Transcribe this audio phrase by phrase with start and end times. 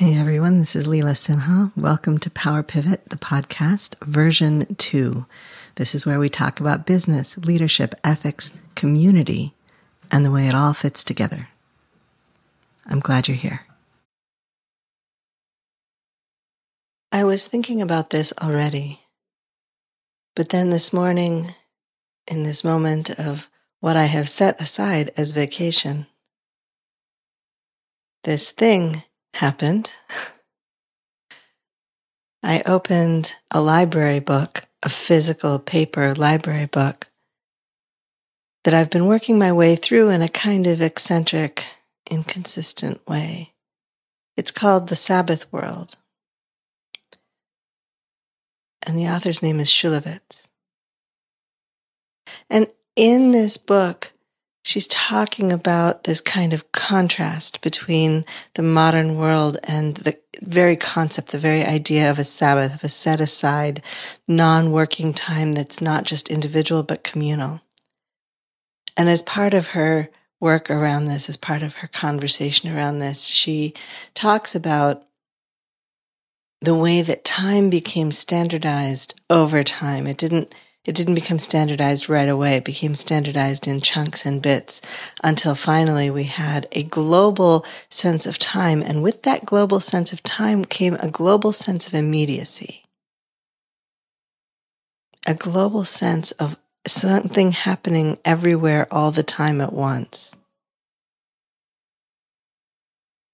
[0.00, 1.72] Hey everyone, this is Leela Sinha.
[1.76, 5.26] Welcome to Power Pivot, the podcast, version two.
[5.74, 9.52] This is where we talk about business, leadership, ethics, community,
[10.10, 11.48] and the way it all fits together.
[12.86, 13.66] I'm glad you're here.
[17.12, 19.00] I was thinking about this already,
[20.34, 21.54] but then this morning,
[22.26, 26.06] in this moment of what I have set aside as vacation,
[28.24, 29.02] this thing
[29.34, 29.92] happened.
[32.42, 37.08] I opened a library book, a physical paper library book
[38.64, 41.64] that I've been working my way through in a kind of eccentric,
[42.10, 43.52] inconsistent way.
[44.36, 45.96] It's called The Sabbath World.
[48.86, 50.48] And the author's name is Shulevitz.
[52.48, 54.12] And in this book,
[54.62, 58.24] she's talking about this kind of contrast between
[58.54, 62.88] the modern world and the very concept, the very idea of a Sabbath, of a
[62.88, 63.82] set aside,
[64.28, 67.60] non working time that's not just individual but communal.
[68.96, 73.26] And as part of her work around this, as part of her conversation around this,
[73.26, 73.74] she
[74.14, 75.04] talks about
[76.60, 80.06] the way that time became standardized over time.
[80.06, 80.54] It didn't
[80.86, 82.56] it didn't become standardized right away.
[82.56, 84.80] It became standardized in chunks and bits
[85.22, 88.82] until finally we had a global sense of time.
[88.82, 92.84] And with that global sense of time came a global sense of immediacy,
[95.26, 100.34] a global sense of something happening everywhere all the time at once.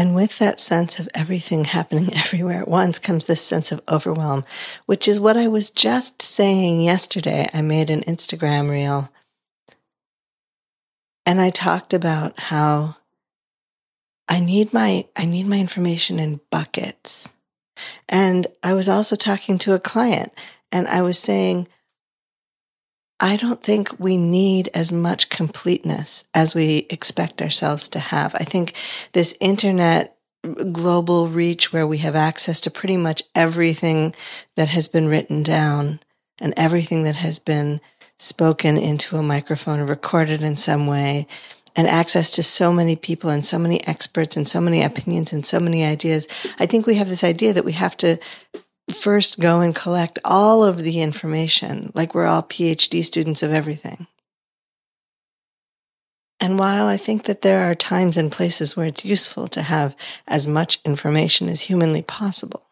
[0.00, 4.46] And with that sense of everything happening everywhere at once comes this sense of overwhelm,
[4.86, 7.46] which is what I was just saying yesterday.
[7.52, 9.10] I made an Instagram reel
[11.26, 12.96] and I talked about how
[14.26, 17.28] I need my I need my information in buckets.
[18.08, 20.32] And I was also talking to a client
[20.72, 21.68] and I was saying
[23.20, 28.34] I don't think we need as much completeness as we expect ourselves to have.
[28.34, 28.74] I think
[29.12, 30.16] this internet
[30.72, 34.14] global reach where we have access to pretty much everything
[34.56, 36.00] that has been written down
[36.40, 37.80] and everything that has been
[38.18, 41.26] spoken into a microphone or recorded in some way
[41.76, 45.46] and access to so many people and so many experts and so many opinions and
[45.46, 46.26] so many ideas.
[46.58, 48.18] I think we have this idea that we have to
[48.94, 54.06] first go and collect all of the information, like we're all PhD students of everything.
[56.40, 59.94] And while I think that there are times and places where it's useful to have
[60.26, 62.66] as much information as humanly possible,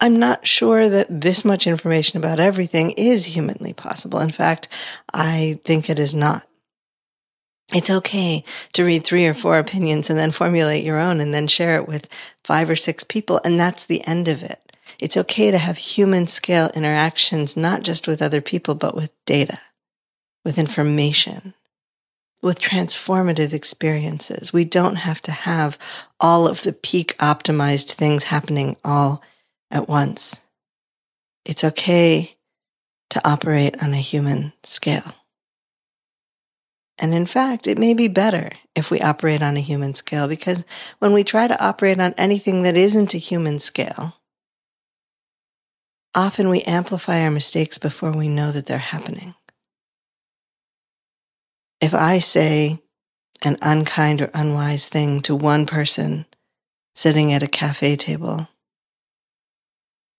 [0.00, 4.20] I'm not sure that this much information about everything is humanly possible.
[4.20, 4.68] In fact,
[5.12, 6.46] I think it is not.
[7.72, 11.48] It's okay to read three or four opinions and then formulate your own and then
[11.48, 12.08] share it with
[12.44, 14.67] five or six people, and that's the end of it.
[15.00, 19.60] It's okay to have human scale interactions, not just with other people, but with data,
[20.44, 21.54] with information,
[22.42, 24.52] with transformative experiences.
[24.52, 25.78] We don't have to have
[26.20, 29.22] all of the peak optimized things happening all
[29.70, 30.40] at once.
[31.44, 32.36] It's okay
[33.10, 35.14] to operate on a human scale.
[36.98, 40.64] And in fact, it may be better if we operate on a human scale because
[40.98, 44.14] when we try to operate on anything that isn't a human scale,
[46.14, 49.34] Often we amplify our mistakes before we know that they're happening.
[51.80, 52.82] If I say
[53.44, 56.26] an unkind or unwise thing to one person
[56.94, 58.48] sitting at a cafe table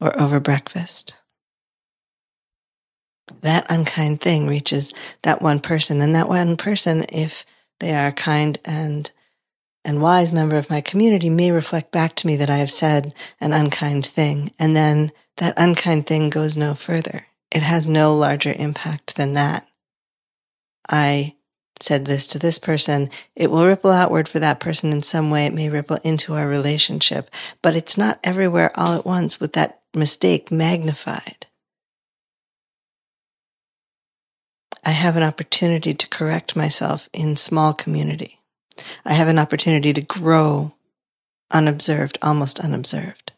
[0.00, 1.16] or over breakfast,
[3.40, 4.92] that unkind thing reaches
[5.22, 6.00] that one person.
[6.00, 7.46] And that one person, if
[7.80, 9.10] they are a kind and
[9.84, 13.14] and wise member of my community, may reflect back to me that I have said
[13.40, 14.50] an unkind thing.
[14.58, 17.26] And then that unkind thing goes no further.
[17.50, 19.66] It has no larger impact than that.
[20.88, 21.34] I
[21.80, 23.10] said this to this person.
[23.34, 25.46] It will ripple outward for that person in some way.
[25.46, 27.30] It may ripple into our relationship,
[27.62, 31.46] but it's not everywhere all at once with that mistake magnified.
[34.84, 38.40] I have an opportunity to correct myself in small community.
[39.04, 40.74] I have an opportunity to grow
[41.50, 43.32] unobserved, almost unobserved.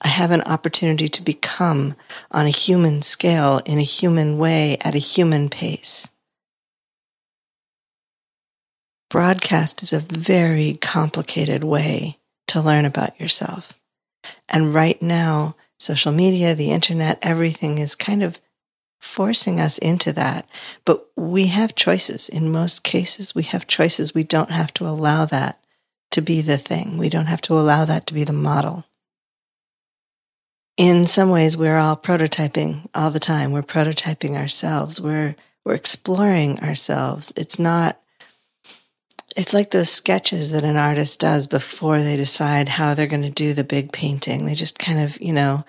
[0.00, 1.96] I have an opportunity to become
[2.30, 6.08] on a human scale, in a human way, at a human pace.
[9.10, 12.18] Broadcast is a very complicated way
[12.48, 13.72] to learn about yourself.
[14.48, 18.38] And right now, social media, the internet, everything is kind of
[19.00, 20.48] forcing us into that.
[20.84, 22.28] But we have choices.
[22.28, 24.14] In most cases, we have choices.
[24.14, 25.60] We don't have to allow that
[26.10, 26.98] to be the thing.
[26.98, 28.84] We don't have to allow that to be the model.
[30.78, 33.50] In some ways, we're all prototyping all the time.
[33.50, 35.00] We're prototyping ourselves.
[35.00, 35.34] We're,
[35.64, 37.32] we're exploring ourselves.
[37.36, 38.00] It's not,
[39.36, 43.30] it's like those sketches that an artist does before they decide how they're going to
[43.30, 44.46] do the big painting.
[44.46, 45.64] They just kind of, you know,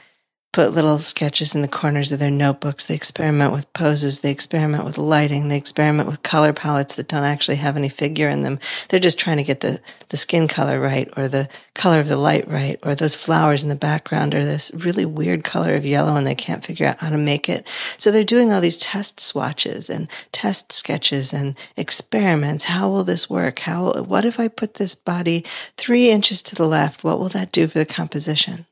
[0.51, 2.85] put little sketches in the corners of their notebooks.
[2.85, 4.19] They experiment with poses.
[4.19, 5.47] They experiment with lighting.
[5.47, 8.57] They experiment with color palettes that don't actually have any figure in them.
[8.89, 9.79] They're just trying to get the,
[10.09, 13.69] the skin color right or the color of the light right or those flowers in
[13.69, 17.11] the background or this really weird color of yellow and they can't figure out how
[17.11, 17.67] to make it.
[17.97, 22.63] So they're doing all these test swatches and test sketches and experiments.
[22.63, 23.59] How will this work?
[23.59, 25.45] How, what if I put this body
[25.77, 27.03] three inches to the left?
[27.03, 28.65] What will that do for the composition?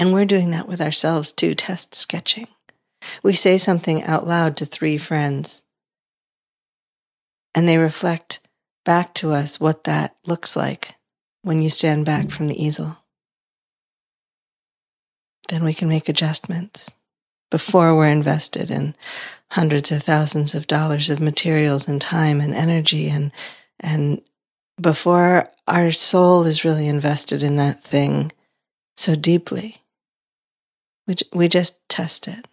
[0.00, 2.48] And we're doing that with ourselves too, test sketching.
[3.22, 5.62] We say something out loud to three friends,
[7.54, 8.40] and they reflect
[8.86, 10.94] back to us what that looks like
[11.42, 12.96] when you stand back from the easel.
[15.50, 16.90] Then we can make adjustments
[17.50, 18.96] before we're invested in
[19.50, 23.32] hundreds or thousands of dollars of materials and time and energy and
[23.80, 24.22] and
[24.80, 28.30] before our soul is really invested in that thing
[28.96, 29.80] so deeply
[31.10, 32.46] we, we just test it.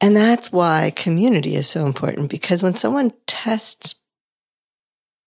[0.00, 3.96] And that's why community is so important because when someone tests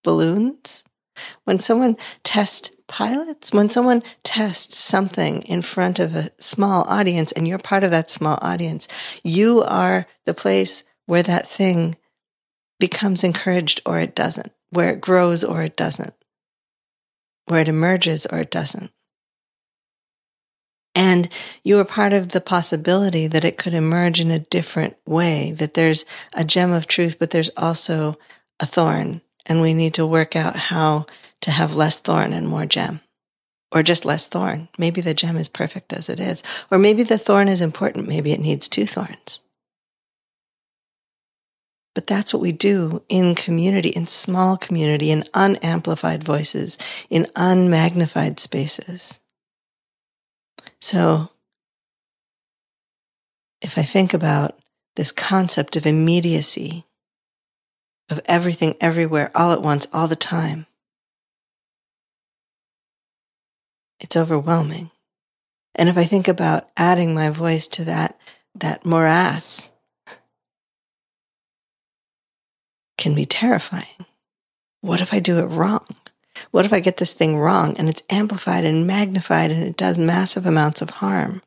[0.04, 0.86] balloons,
[1.44, 7.48] when someone tests pilots, when someone tests something in front of a small audience and
[7.48, 8.88] you're part of that small audience,
[9.24, 11.98] you are the place where that thing
[12.80, 16.14] becomes encouraged or it doesn't, where it grows or it doesn't,
[17.48, 18.92] where it emerges or it doesn't.
[20.98, 21.30] And
[21.64, 25.76] you are part of the possibility that it could emerge in a different way, that
[25.76, 28.18] there's a gem of truth, but there's also
[28.60, 29.22] a thorn.
[29.46, 31.06] And we need to work out how
[31.42, 33.02] to have less thorn and more gem.
[33.72, 34.70] Or just less thorn.
[34.80, 36.42] Maybe the gem is perfect as it is.
[36.72, 38.08] Or maybe the thorn is important.
[38.08, 39.40] Maybe it needs two thorns.
[41.94, 46.80] But that's what we do in community, in small community, in unamplified voices,
[47.12, 49.20] in unmagnified spaces.
[50.82, 51.30] So,
[53.62, 54.58] if I think about
[54.96, 56.86] this concept of immediacy,
[58.10, 60.68] of everything everywhere, all at once, all the time,
[64.00, 64.92] it's overwhelming.
[65.76, 68.20] And if I think about adding my voice to that,
[68.56, 69.70] that morass,
[72.98, 74.06] can be terrifying.
[74.82, 75.86] What if I do it wrong?
[76.52, 79.98] What if I get this thing wrong and it's amplified and magnified and it does
[79.98, 81.42] massive amounts of harm?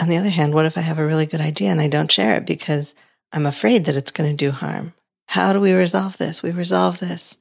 [0.00, 2.10] On the other hand, what if I have a really good idea and I don't
[2.10, 2.94] share it because
[3.32, 4.92] I'm afraid that it's going to do harm?
[5.28, 6.42] How do we resolve this?
[6.42, 7.38] We resolve this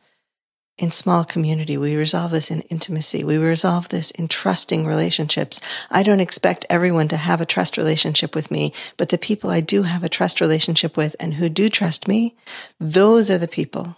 [0.77, 1.77] in small community.
[1.77, 3.23] We resolve this in intimacy.
[3.23, 5.59] We resolve this in trusting relationships.
[5.91, 9.61] I don't expect everyone to have a trust relationship with me, but the people I
[9.61, 12.35] do have a trust relationship with and who do trust me,
[12.79, 13.97] those are the people.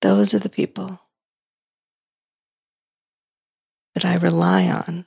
[0.00, 1.00] Those are the people
[3.94, 5.04] that I rely on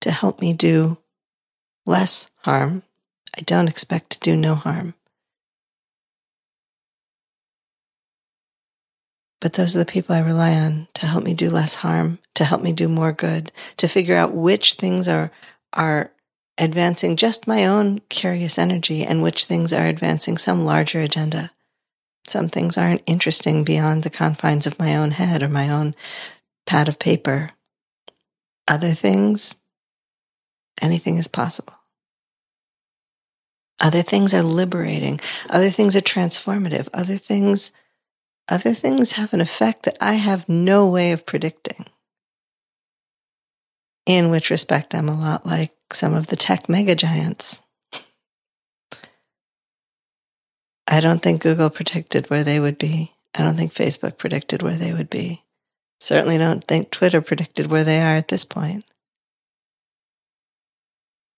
[0.00, 0.96] to help me do
[1.84, 2.82] less harm.
[3.36, 4.94] I don't expect to do no harm.
[9.40, 12.44] But those are the people I rely on to help me do less harm, to
[12.44, 15.30] help me do more good, to figure out which things are,
[15.72, 16.10] are
[16.58, 21.50] advancing just my own curious energy and which things are advancing some larger agenda.
[22.26, 25.94] Some things aren't interesting beyond the confines of my own head or my own
[26.66, 27.50] pad of paper.
[28.66, 29.56] Other things,
[30.80, 31.74] anything is possible.
[33.78, 35.20] Other things are liberating.
[35.50, 36.88] Other things are transformative.
[36.94, 37.70] Other things
[38.48, 41.86] other things have an effect that I have no way of predicting.
[44.06, 47.60] In which respect, I'm a lot like some of the tech mega giants.
[50.88, 53.12] I don't think Google predicted where they would be.
[53.34, 55.42] I don't think Facebook predicted where they would be.
[56.00, 58.84] Certainly don't think Twitter predicted where they are at this point.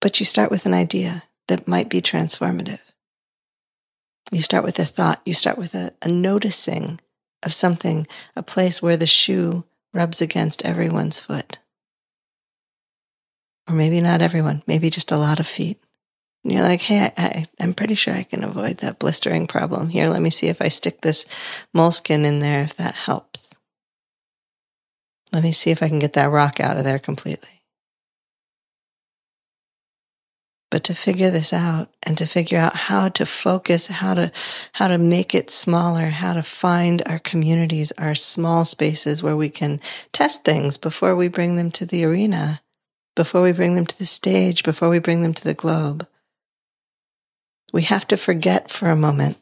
[0.01, 2.81] But you start with an idea that might be transformative.
[4.31, 7.01] You start with a thought, you start with a, a noticing
[7.43, 8.07] of something,
[8.37, 11.59] a place where the shoe rubs against everyone's foot.
[13.69, 15.81] Or maybe not everyone, maybe just a lot of feet.
[16.45, 19.89] And you're like, hey, I, am pretty sure I can avoid that blistering problem.
[19.89, 21.27] Here, let me see if I stick this
[21.75, 23.53] moleskin in there, if that helps.
[25.33, 27.58] Let me see if I can get that rock out of there completely.
[30.71, 34.31] But to figure this out and to figure out how to focus, how to,
[34.73, 39.49] how to make it smaller, how to find our communities, our small spaces where we
[39.49, 39.81] can
[40.13, 42.61] test things before we bring them to the arena,
[43.17, 46.07] before we bring them to the stage, before we bring them to the globe.
[47.73, 49.39] We have to forget for a moment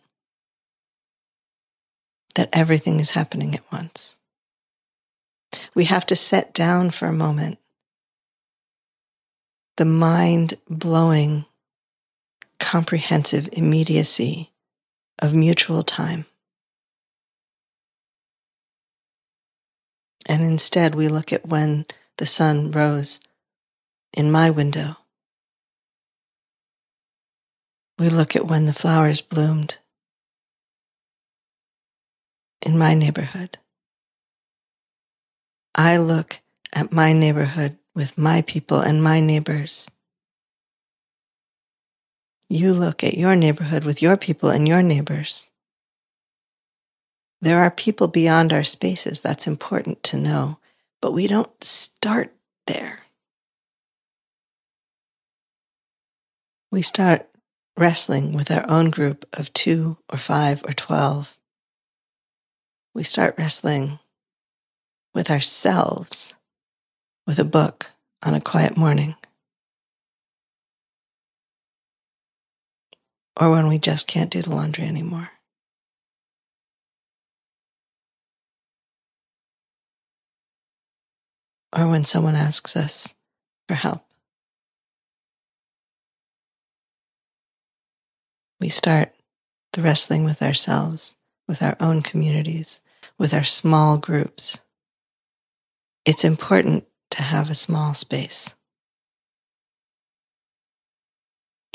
[2.36, 4.16] that everything is happening at once.
[5.74, 7.58] We have to set down for a moment
[9.76, 11.44] the mind blowing,
[12.58, 14.52] comprehensive immediacy
[15.18, 16.26] of mutual time.
[20.26, 23.20] And instead, we look at when the sun rose
[24.12, 24.96] in my window.
[27.98, 29.76] We look at when the flowers bloomed
[32.60, 33.58] in my neighborhood.
[35.74, 36.40] I look
[36.74, 39.88] at my neighborhood with my people and my neighbors.
[42.48, 45.50] You look at your neighborhood with your people and your neighbors.
[47.40, 49.20] There are people beyond our spaces.
[49.20, 50.58] That's important to know,
[51.00, 52.32] but we don't start
[52.66, 53.00] there.
[56.70, 57.28] We start
[57.78, 61.36] wrestling with our own group of two or five or 12.
[62.94, 63.98] We start wrestling
[65.14, 66.34] with ourselves
[67.26, 67.90] with a book
[68.24, 69.14] on a quiet morning.
[73.38, 75.30] Or when we just can't do the laundry anymore.
[81.76, 83.14] Or when someone asks us
[83.68, 84.02] for help.
[88.60, 89.12] We start
[89.74, 91.14] the wrestling with ourselves,
[91.46, 92.80] with our own communities,
[93.18, 94.60] with our small groups.
[96.06, 98.54] It's important to have a small space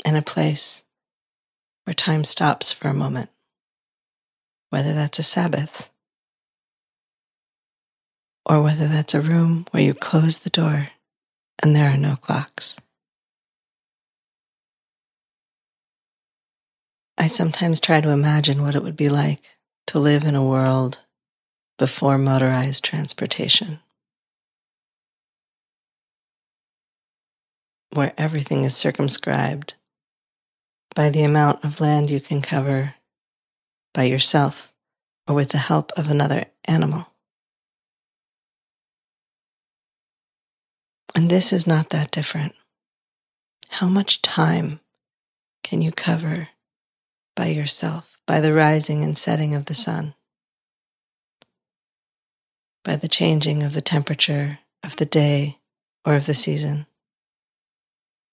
[0.04, 0.82] and a place
[1.84, 3.30] where time stops for a moment,
[4.70, 5.88] whether that's a Sabbath
[8.44, 10.88] or whether that's a room where you close the door
[11.62, 12.76] and there are no clocks.
[17.18, 19.40] I sometimes try to imagine what it would be like
[19.88, 20.98] to live in a world
[21.78, 23.78] before motorized transportation.
[27.92, 29.74] Where everything is circumscribed
[30.94, 32.94] by the amount of land you can cover
[33.94, 34.72] by yourself
[35.28, 37.06] or with the help of another animal.
[41.14, 42.54] And this is not that different.
[43.68, 44.80] How much time
[45.62, 46.48] can you cover
[47.36, 50.14] by yourself, by the rising and setting of the sun,
[52.84, 55.58] by the changing of the temperature of the day
[56.04, 56.86] or of the season?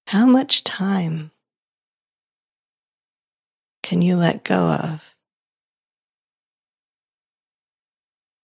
[0.10, 1.30] How much time
[3.84, 5.16] can you let go of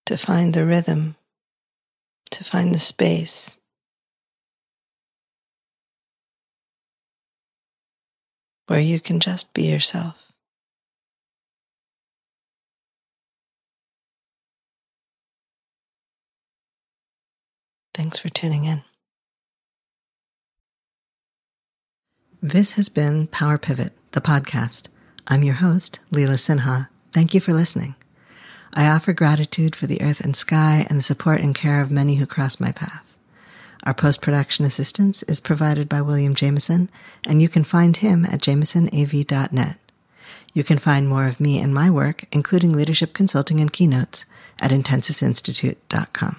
[0.04, 1.16] to find the rhythm,
[2.30, 3.58] to find the space?
[8.68, 10.14] Where you can just be yourself.
[17.92, 18.84] Thanks for tuning in.
[22.46, 24.86] This has been Power Pivot, the podcast.
[25.26, 26.86] I'm your host, Leela Sinha.
[27.12, 27.96] Thank you for listening.
[28.72, 32.14] I offer gratitude for the earth and sky and the support and care of many
[32.14, 33.02] who cross my path.
[33.82, 36.88] Our post production assistance is provided by William Jameson,
[37.26, 39.78] and you can find him at jamesonav.net.
[40.54, 44.24] You can find more of me and my work, including leadership consulting and keynotes,
[44.60, 46.36] at intensivesinstitute.com.